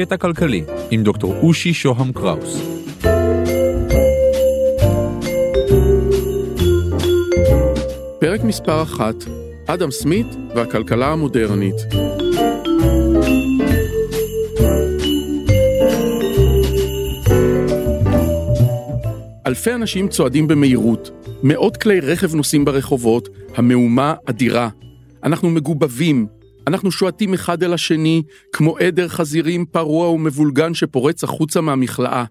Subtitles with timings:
[0.00, 2.62] קטע כלכלי עם דוקטור אושי שוהם קראוס.
[8.20, 9.14] פרק מספר אחת,
[9.66, 11.74] אדם סמית והכלכלה המודרנית.
[19.46, 21.10] אלפי אנשים צועדים במהירות,
[21.42, 24.68] מאות כלי רכב נוסעים ברחובות, המהומה אדירה.
[25.24, 26.26] אנחנו מגובבים,
[26.70, 32.24] אנחנו שועטים אחד אל השני, כמו עדר חזירים פרוע ומבולגן שפורץ החוצה מהמכלאה.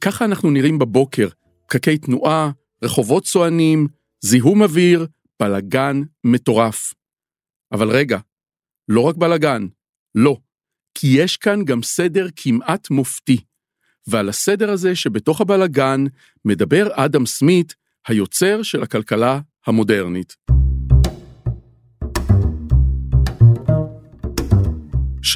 [0.00, 1.28] ככה אנחנו נראים בבוקר,
[1.66, 2.50] פקקי תנועה,
[2.84, 3.88] רחובות צוענים,
[4.20, 5.06] זיהום אוויר,
[5.40, 6.94] בלגן מטורף.
[7.72, 8.18] אבל רגע,
[8.88, 9.66] לא רק בלגן,
[10.14, 10.36] לא,
[10.94, 13.40] כי יש כאן גם סדר כמעט מופתי.
[14.06, 16.04] ועל הסדר הזה שבתוך הבלגן
[16.44, 17.74] מדבר אדם סמית,
[18.08, 20.36] היוצר של הכלכלה המודרנית.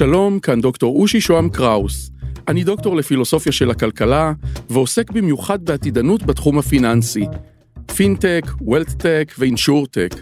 [0.01, 2.11] שלום, כאן דוקטור אושי שוהם קראוס.
[2.47, 4.33] אני דוקטור לפילוסופיה של הכלכלה,
[4.69, 7.25] ועוסק במיוחד בעתידנות בתחום הפיננסי.
[7.95, 10.15] פינטק, וולטטק ואינשורטק.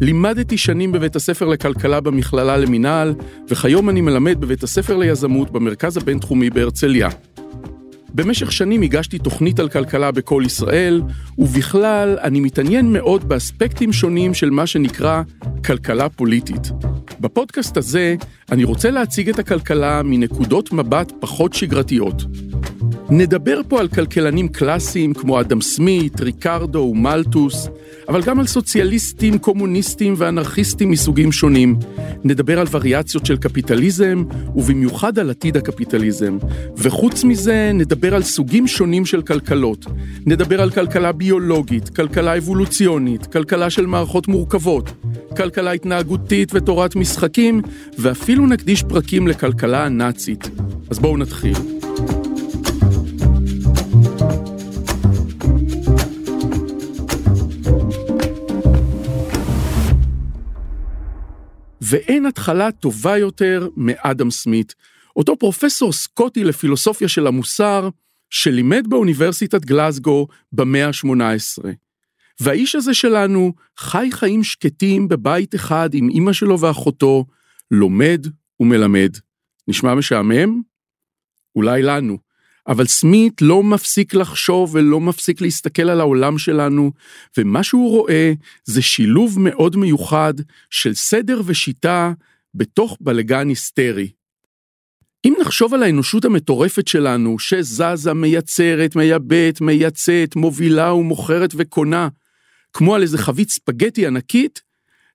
[0.00, 3.14] לימדתי שנים בבית הספר לכלכלה במכללה למינהל,
[3.48, 7.08] וכיום אני מלמד בבית הספר ליזמות במרכז הבינתחומי בהרצליה.
[8.14, 11.02] במשך שנים הגשתי תוכנית על כלכלה בכל ישראל,
[11.38, 15.22] ובכלל אני מתעניין מאוד באספקטים שונים של מה שנקרא
[15.64, 16.70] כלכלה פוליטית.
[17.20, 18.14] בפודקאסט הזה
[18.52, 22.22] אני רוצה להציג את הכלכלה מנקודות מבט פחות שגרתיות.
[23.10, 27.68] נדבר פה על כלכלנים קלאסיים כמו אדם סמית, ריקרדו ומלטוס,
[28.08, 31.76] אבל גם על סוציאליסטים, קומוניסטים ואנרכיסטים מסוגים שונים.
[32.24, 34.24] נדבר על וריאציות של קפיטליזם,
[34.56, 36.38] ובמיוחד על עתיד הקפיטליזם.
[36.76, 39.86] וחוץ מזה, נדבר על סוגים שונים של כלכלות.
[40.26, 44.92] נדבר על כלכלה ביולוגית, כלכלה אבולוציונית, כלכלה של מערכות מורכבות,
[45.36, 47.62] כלכלה התנהגותית ותורת משחקים,
[47.98, 50.50] ואפילו נקדיש פרקים לכלכלה הנאצית.
[50.90, 51.77] אז בואו נתחיל.
[61.88, 64.74] ואין התחלה טובה יותר מאדם סמית,
[65.16, 67.88] אותו פרופסור סקוטי לפילוסופיה של המוסר,
[68.30, 71.64] שלימד באוניברסיטת גלזגו במאה ה-18.
[72.40, 77.24] והאיש הזה שלנו חי חיים שקטים בבית אחד עם אמא שלו ואחותו,
[77.70, 78.26] לומד
[78.60, 79.10] ומלמד.
[79.68, 80.62] נשמע משעמם?
[81.56, 82.27] אולי לנו.
[82.68, 86.92] אבל סמית לא מפסיק לחשוב ולא מפסיק להסתכל על העולם שלנו,
[87.38, 88.32] ומה שהוא רואה
[88.64, 90.34] זה שילוב מאוד מיוחד
[90.70, 92.12] של סדר ושיטה
[92.54, 94.10] בתוך בלגן היסטרי.
[95.24, 102.08] אם נחשוב על האנושות המטורפת שלנו, שזזה, מייצרת, מייבאת, מייצאת, מובילה ומוכרת וקונה,
[102.72, 104.62] כמו על איזה חבית ספגטי ענקית,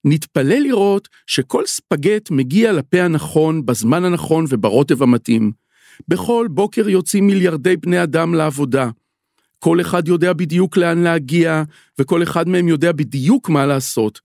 [0.05, 5.62] נתפלא לראות שכל ספגט מגיע לפה הנכון, בזמן הנכון וברוטב המתאים.
[6.07, 8.89] בכל בוקר יוצאים מיליארדי בני אדם לעבודה.
[9.59, 11.63] כל אחד יודע בדיוק לאן להגיע,
[11.99, 14.19] וכל אחד מהם יודע בדיוק מה לעשות.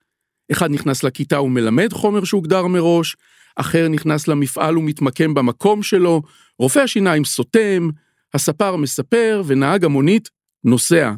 [0.52, 3.16] אחד נכנס לכיתה ומלמד חומר שהוגדר מראש,
[3.56, 6.22] אחר נכנס למפעל ומתמקם במקום שלו,
[6.58, 7.88] רופא השיניים סותם,
[8.34, 10.28] הספר מספר ונהג המונית
[10.64, 11.12] נוסע.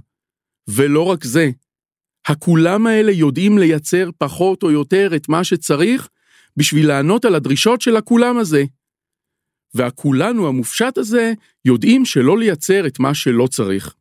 [0.68, 1.50] ולא רק זה,
[2.26, 6.08] הכולם האלה יודעים לייצר פחות או יותר את מה שצריך
[6.56, 8.64] בשביל לענות על הדרישות של הכולם הזה.
[9.74, 11.32] והכולנו המופשט הזה
[11.64, 13.94] יודעים שלא לייצר את מה שלא צריך.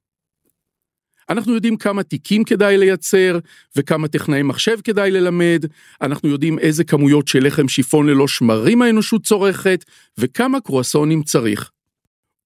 [1.30, 3.40] אנחנו יודעים כמה תיקים כדאי לייצר,
[3.76, 5.66] וכמה טכנאי מחשב כדאי ללמד,
[6.02, 9.86] אנחנו יודעים איזה כמויות של לחם שיפון ללא שמרים האנושות צורכת,
[10.18, 11.72] וכמה קרואסונים צריך.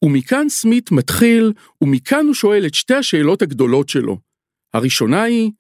[0.04, 4.18] ומכאן סמית מתחיל, ומכאן הוא שואל את שתי השאלות הגדולות שלו.
[4.74, 5.52] הראשונה היא,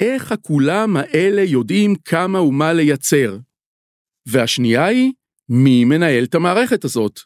[0.00, 3.38] איך הכולם האלה יודעים כמה ומה לייצר?
[4.26, 5.12] והשנייה היא,
[5.48, 7.20] מי מנהל את המערכת הזאת?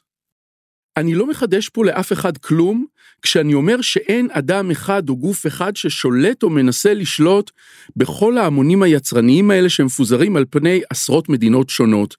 [0.97, 2.87] אני לא מחדש פה לאף אחד כלום,
[3.23, 7.51] כשאני אומר שאין אדם אחד או גוף אחד ששולט או מנסה לשלוט
[7.97, 12.17] בכל ההמונים היצרניים האלה שמפוזרים על פני עשרות מדינות שונות.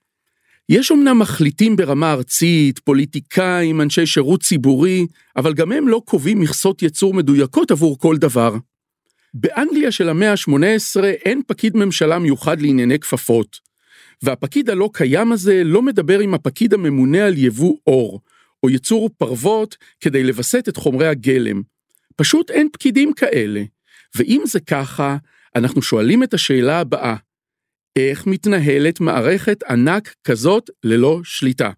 [0.69, 6.81] יש אמנם מחליטים ברמה ארצית, פוליטיקאים, אנשי שירות ציבורי, אבל גם הם לא קובעים מכסות
[6.81, 8.55] ייצור מדויקות עבור כל דבר.
[9.33, 13.70] באנגליה של המאה ה-18 אין פקיד ממשלה מיוחד לענייני כפפות.
[14.23, 18.21] והפקיד הלא קיים הזה לא מדבר עם הפקיד הממונה על יבוא אור,
[18.63, 21.61] או ייצור פרוות כדי לווסת את חומרי הגלם.
[22.15, 23.63] פשוט אין פקידים כאלה.
[24.15, 25.17] ואם זה ככה,
[25.55, 27.15] אנחנו שואלים את השאלה הבאה,
[27.95, 31.71] איך מתנהלת מערכת ענק כזאת ללא שליטה?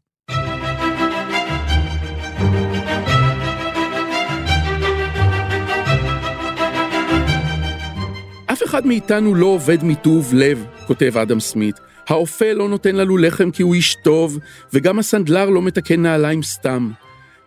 [8.46, 11.93] אף אחד מאיתנו לא עובד מטוב לב, כותב אדם סמית.
[12.08, 14.40] האופה לא נותן לנו לחם כי הוא איש טוב,
[14.74, 16.92] וגם הסנדלר לא מתקן נעליים סתם.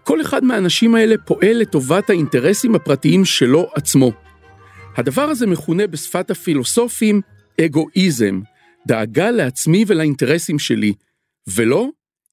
[0.04, 4.12] כל אחד מהאנשים האלה פועל לטובת האינטרסים הפרטיים שלו עצמו.
[4.96, 7.20] הדבר הזה מכונה בשפת הפילוסופים
[7.60, 8.40] אגואיזם,
[8.86, 10.92] דאגה לעצמי ולאינטרסים שלי,
[11.46, 11.88] ולא,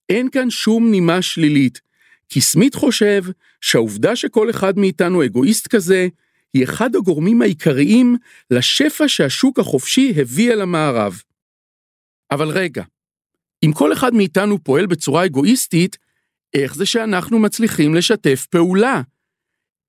[0.10, 1.82] אין כאן שום נימה שלילית,
[2.30, 3.24] כי סמית חושב
[3.62, 6.08] שהעובדה שכל אחד מאיתנו אגואיסט כזה,
[6.54, 8.18] היא אחד הגורמים העיקריים
[8.52, 11.22] לשפע שהשוק החופשי הביא אל המערב.
[12.34, 12.84] אבל רגע,
[13.66, 15.98] אם כל אחד מאיתנו פועל בצורה אגואיסטית,
[16.54, 19.02] איך זה שאנחנו מצליחים לשתף פעולה?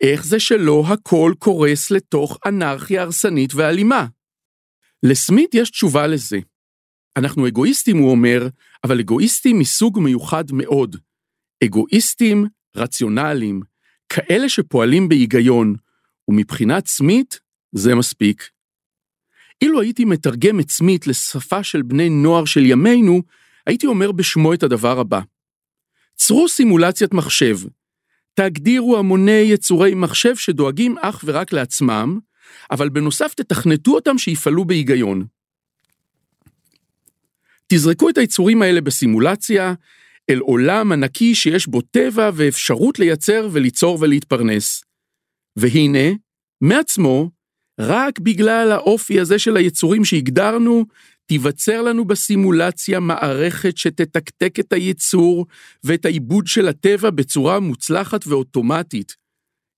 [0.02, 4.06] איך זה שלא הכל קורס לתוך אנרכיה הרסנית ואלימה?
[5.02, 6.38] לסמית יש תשובה לזה.
[7.16, 8.48] אנחנו אגואיסטים, הוא אומר,
[8.84, 10.96] אבל אגואיסטים מסוג מיוחד מאוד.
[11.64, 12.46] אגואיסטים
[12.76, 13.60] רציונליים,
[14.08, 15.74] כאלה שפועלים בהיגיון,
[16.28, 17.40] ומבחינת סמית,
[17.72, 18.53] זה מספיק.
[19.64, 23.22] אילו הייתי מתרגם את סמית לשפה של בני נוער של ימינו,
[23.66, 25.20] הייתי אומר בשמו את הדבר הבא.
[26.16, 27.58] צרו סימולציית מחשב.
[28.34, 32.18] תגדירו המוני יצורי מחשב שדואגים אך ורק לעצמם,
[32.70, 35.26] אבל בנוסף תתכנתו אותם שיפעלו בהיגיון.
[37.66, 39.74] תזרקו את היצורים האלה בסימולציה
[40.30, 44.84] אל עולם ענקי שיש בו טבע ואפשרות לייצר וליצור ולהתפרנס.
[45.56, 46.08] והנה,
[46.60, 47.30] מעצמו,
[47.80, 50.84] רק בגלל האופי הזה של היצורים שהגדרנו,
[51.26, 55.46] תיווצר לנו בסימולציה מערכת שתתקתק את היצור
[55.84, 59.16] ואת העיבוד של הטבע בצורה מוצלחת ואוטומטית.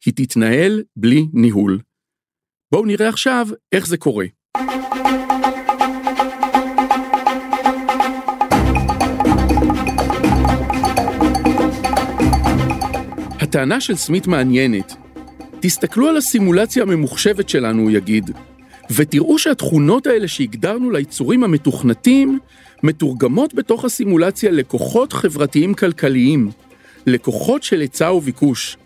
[0.07, 1.79] היא תתנהל בלי ניהול.
[2.73, 4.27] בואו נראה עכשיו איך זה קורה.
[13.41, 15.06] הטענה של סמית מעניינת.
[15.61, 18.31] תסתכלו על הסימולציה הממוחשבת שלנו, הוא יגיד,
[18.91, 22.39] ותראו שהתכונות האלה שהגדרנו ליצורים המתוכנתים,
[22.83, 26.51] מתורגמות בתוך הסימולציה לכוחות חברתיים כלכליים,
[27.07, 28.77] לכוחות של היצע וביקוש,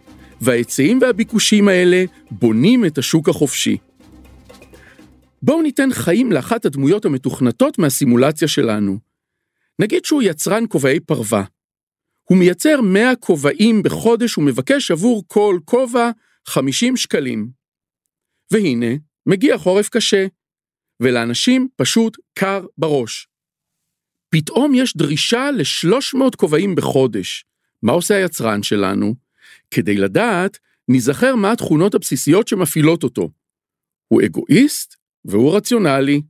[0.41, 3.77] וההיצעים והביקושים האלה בונים את השוק החופשי.
[5.43, 8.99] בואו ניתן חיים לאחת הדמויות המתוכנתות מהסימולציה שלנו.
[9.79, 11.45] נגיד שהוא יצרן כובעי פרווה.
[12.25, 16.11] הוא מייצר 100 כובעים בחודש ומבקש עבור כל כובע
[16.51, 17.51] 50 שקלים.
[18.53, 18.87] והנה,
[19.27, 20.27] מגיע חורף קשה,
[21.03, 23.29] ולאנשים פשוט קר בראש.
[24.31, 27.45] פתאום יש דרישה ל-300 כובעים בחודש.
[27.83, 29.15] מה עושה היצרן שלנו?
[29.71, 30.59] כדי לדעת,
[30.89, 33.31] ניזכר מה התכונות הבסיסיות שמפעילות אותו.
[34.09, 36.23] הוא אגואיסט והוא רציונלי.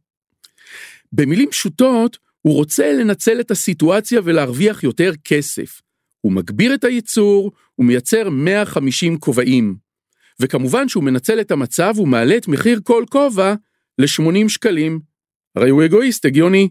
[1.12, 5.80] במילים פשוטות, הוא רוצה לנצל את הסיטואציה ולהרוויח יותר כסף.
[6.20, 9.89] הוא מגביר את הייצור, הוא מייצר 150 כובעים.
[10.40, 13.54] וכמובן שהוא מנצל את המצב ומעלה את מחיר כל כובע
[13.98, 15.00] ל-80 שקלים.
[15.56, 16.68] הרי הוא אגואיסט הגיוני.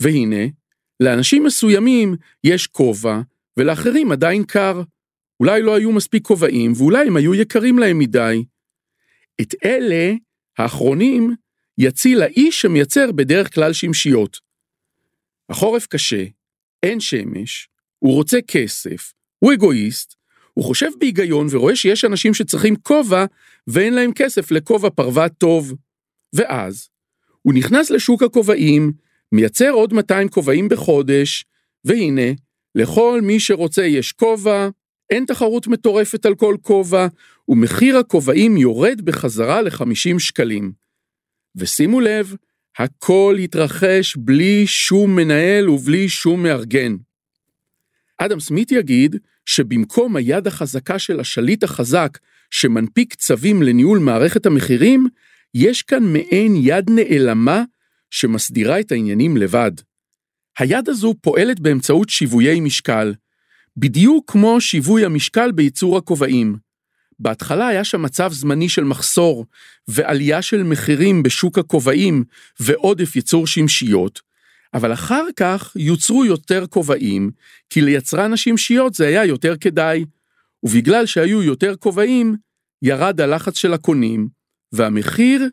[0.00, 0.44] והנה,
[1.00, 3.20] לאנשים מסוימים יש כובע,
[3.56, 4.82] ולאחרים עדיין קר.
[5.40, 8.44] אולי לא היו מספיק כובעים, ואולי הם היו יקרים להם מדי.
[9.40, 10.12] את אלה,
[10.58, 11.34] האחרונים,
[11.78, 14.40] יציל האיש שמייצר בדרך כלל שמשיות.
[15.48, 16.24] החורף קשה,
[16.82, 17.68] אין שמש,
[17.98, 20.16] הוא רוצה כסף, הוא אגואיסט,
[20.54, 23.24] הוא חושב בהיגיון ורואה שיש אנשים שצריכים כובע
[23.66, 25.74] ואין להם כסף לכובע פרווה טוב.
[26.32, 26.88] ואז,
[27.42, 28.92] הוא נכנס לשוק הכובעים,
[29.32, 31.44] מייצר עוד 200 כובעים בחודש,
[31.84, 32.32] והנה,
[32.74, 34.68] לכל מי שרוצה יש כובע,
[35.10, 37.06] אין תחרות מטורפת על כל כובע,
[37.48, 40.72] ומחיר הכובעים יורד בחזרה ל-50 שקלים.
[41.56, 42.34] ושימו לב,
[42.78, 46.96] הכל התרחש בלי שום מנהל ובלי שום מארגן.
[48.18, 52.18] אדם סמית יגיד שבמקום היד החזקה של השליט החזק
[52.50, 55.08] שמנפיק צווים לניהול מערכת המחירים,
[55.54, 57.62] יש כאן מעין יד נעלמה
[58.10, 59.72] שמסדירה את העניינים לבד.
[60.58, 63.14] היד הזו פועלת באמצעות שיוויי משקל,
[63.76, 66.56] בדיוק כמו שיווי המשקל בייצור הכובעים.
[67.18, 69.46] בהתחלה היה שם מצב זמני של מחסור,
[69.88, 72.24] ועלייה של מחירים בשוק הכובעים,
[72.60, 74.20] ועודף ייצור שמשיות,
[74.74, 77.30] אבל אחר כך יוצרו יותר כובעים,
[77.70, 80.04] כי ליצרן השמשיות זה היה יותר כדאי,
[80.62, 82.36] ובגלל שהיו יותר כובעים,
[82.82, 84.28] ירד הלחץ של הקונים,
[84.72, 85.48] והמחיר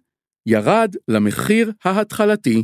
[0.45, 2.63] ירד למחיר ההתחלתי.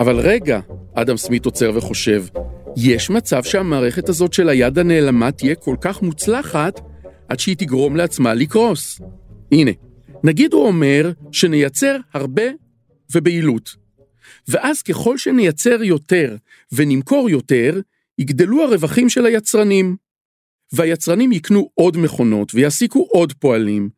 [0.00, 0.60] אבל רגע,
[0.94, 2.24] אדם סמית עוצר וחושב,
[2.76, 6.80] יש מצב שהמערכת הזאת של היד הנעלמה תהיה כל כך מוצלחת,
[7.28, 9.00] עד שהיא תגרום לעצמה לקרוס.
[9.52, 9.70] הנה,
[10.24, 12.42] נגיד הוא אומר שנייצר הרבה
[13.14, 13.76] וביעילות.
[14.48, 16.36] ואז ככל שנייצר יותר
[16.72, 17.80] ונמכור יותר,
[18.18, 19.96] יגדלו הרווחים של היצרנים.
[20.72, 23.88] והיצרנים יקנו עוד מכונות ויעסיקו עוד פועלים,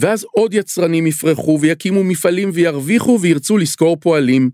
[0.00, 4.50] ואז עוד יצרנים יפרחו ויקימו מפעלים וירוויחו וירצו לשכור פועלים,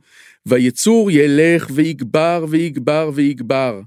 [0.47, 3.81] והייצור ילך ויגבר ויגבר ויגבר.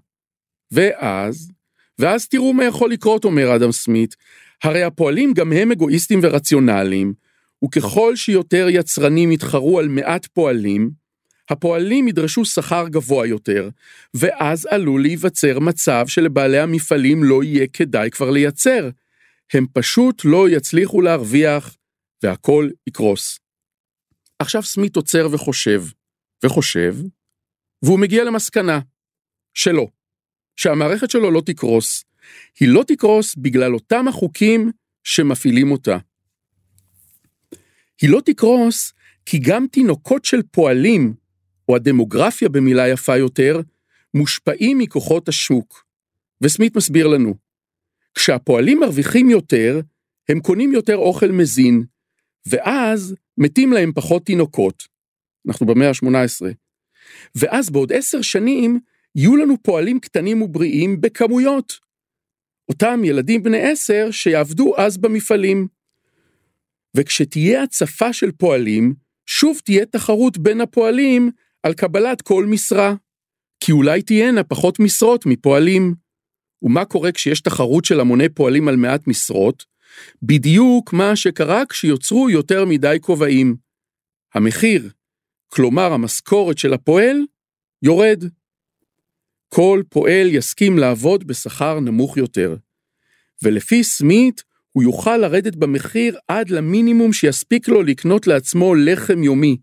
[0.71, 1.51] ואז,
[1.99, 4.15] ואז תראו מה יכול לקרות, אומר אדם סמית,
[4.63, 7.13] הרי הפועלים גם הם אגואיסטים ורציונליים,
[7.65, 10.91] וככל שיותר יצרנים יתחרו על מעט פועלים,
[11.49, 13.69] הפועלים ידרשו שכר גבוה יותר,
[14.13, 18.89] ואז עלול להיווצר מצב שלבעלי המפעלים לא יהיה כדאי כבר לייצר.
[19.53, 21.77] הם פשוט לא יצליחו להרוויח,
[22.23, 23.39] והכל יקרוס.
[24.39, 25.83] עכשיו סמית עוצר וחושב,
[26.45, 26.95] וחושב,
[27.81, 28.79] והוא מגיע למסקנה,
[29.53, 29.87] שלא,
[30.55, 32.03] שהמערכת שלו לא תקרוס.
[32.59, 34.71] היא לא תקרוס בגלל אותם החוקים
[35.03, 35.97] שמפעילים אותה.
[38.01, 38.93] היא לא תקרוס
[39.25, 41.13] כי גם תינוקות של פועלים,
[41.69, 43.61] או הדמוגרפיה במילה יפה יותר,
[44.13, 45.85] מושפעים מכוחות השוק.
[46.41, 47.35] וסמית מסביר לנו,
[48.15, 49.81] כשהפועלים מרוויחים יותר,
[50.29, 51.83] הם קונים יותר אוכל מזין,
[52.45, 54.83] ואז מתים להם פחות תינוקות.
[55.47, 56.45] אנחנו במאה ה-18.
[57.35, 58.79] ואז בעוד עשר שנים
[59.15, 61.73] יהיו לנו פועלים קטנים ובריאים בכמויות.
[62.69, 65.67] אותם ילדים בני עשר שיעבדו אז במפעלים.
[66.97, 68.93] וכשתהיה הצפה של פועלים,
[69.25, 71.31] שוב תהיה תחרות בין הפועלים
[71.63, 72.95] על קבלת כל משרה.
[73.59, 75.95] כי אולי תהיינה פחות משרות מפועלים.
[76.61, 79.65] ומה קורה כשיש תחרות של המוני פועלים על מעט משרות?
[80.23, 83.55] בדיוק מה שקרה כשיוצרו יותר מדי כובעים.
[84.33, 84.89] המחיר,
[85.47, 87.17] כלומר המשכורת של הפועל,
[87.81, 88.23] יורד.
[89.55, 92.55] כל פועל יסכים לעבוד בשכר נמוך יותר.
[93.43, 99.57] ולפי סמית, הוא יוכל לרדת במחיר עד למינימום שיספיק לו לקנות לעצמו לחם יומי.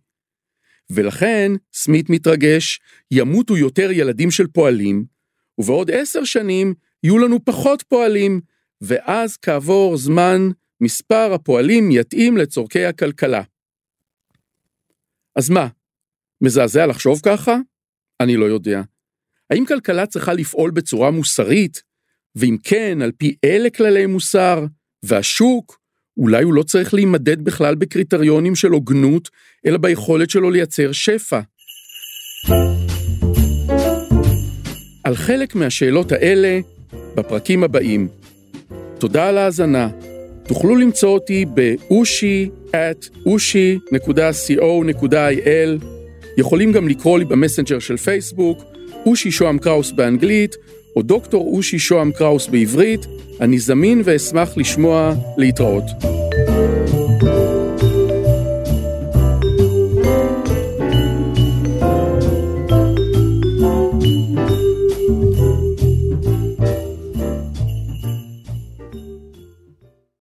[0.90, 2.80] ולכן, סמית מתרגש,
[3.10, 5.04] ימותו יותר ילדים של פועלים,
[5.58, 8.40] ובעוד עשר שנים יהיו לנו פחות פועלים,
[8.80, 10.48] ואז כעבור זמן,
[10.80, 13.42] מספר הפועלים יתאים לצורכי הכלכלה.
[15.36, 15.68] אז מה,
[16.40, 17.56] מזעזע לחשוב ככה?
[18.20, 18.82] אני לא יודע.
[19.50, 21.82] האם כלכלה צריכה לפעול בצורה מוסרית?
[22.36, 24.64] ואם כן, על פי אלה כללי מוסר?
[25.02, 25.78] והשוק,
[26.16, 29.28] אולי הוא לא צריך להימדד בכלל בקריטריונים של הוגנות,
[29.66, 31.40] אלא ביכולת שלו לייצר שפע.
[35.04, 36.60] על חלק מהשאלות האלה
[37.14, 38.08] בפרקים הבאים.
[38.98, 39.88] תודה על ההאזנה.
[40.48, 43.30] תוכלו למצוא אותי באושי at
[46.36, 48.64] יכולים גם לקרוא לי במסנג'ר של פייסבוק,
[49.06, 50.56] אושי שוהם קראוס באנגלית,
[50.96, 53.06] או דוקטור אושי שוהם קראוס בעברית,
[53.40, 55.84] אני זמין ואשמח לשמוע להתראות.